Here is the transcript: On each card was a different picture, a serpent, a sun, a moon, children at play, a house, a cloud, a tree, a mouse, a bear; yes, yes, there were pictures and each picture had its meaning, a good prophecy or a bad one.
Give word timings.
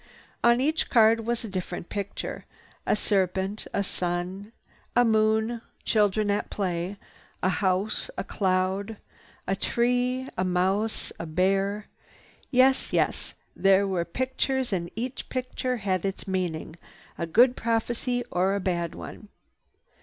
On 0.43 0.59
each 0.59 0.89
card 0.89 1.27
was 1.27 1.43
a 1.43 1.47
different 1.47 1.87
picture, 1.87 2.45
a 2.87 2.95
serpent, 2.95 3.67
a 3.71 3.83
sun, 3.83 4.51
a 4.95 5.05
moon, 5.05 5.61
children 5.85 6.31
at 6.31 6.49
play, 6.49 6.97
a 7.43 7.49
house, 7.49 8.09
a 8.17 8.23
cloud, 8.23 8.97
a 9.47 9.55
tree, 9.55 10.27
a 10.35 10.43
mouse, 10.43 11.11
a 11.19 11.27
bear; 11.27 11.85
yes, 12.49 12.91
yes, 12.91 13.35
there 13.55 13.87
were 13.87 14.03
pictures 14.03 14.73
and 14.73 14.89
each 14.95 15.29
picture 15.29 15.77
had 15.77 16.03
its 16.03 16.27
meaning, 16.27 16.75
a 17.15 17.27
good 17.27 17.55
prophecy 17.55 18.23
or 18.31 18.55
a 18.55 18.59
bad 18.59 18.95
one. 18.95 19.27